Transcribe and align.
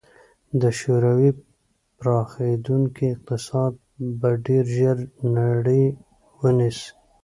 د 0.61 0.63
شوروي 0.79 1.29
پراخېدونکی 1.97 3.05
اقتصاد 3.15 3.71
به 4.19 4.29
ډېر 4.45 4.65
ژر 4.77 4.97
نړۍ 5.37 5.83
ونیسي. 6.41 6.89